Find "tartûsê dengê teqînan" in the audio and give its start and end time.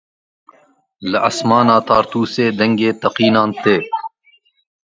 1.87-3.49